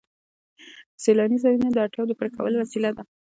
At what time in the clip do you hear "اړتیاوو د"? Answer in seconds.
1.83-2.13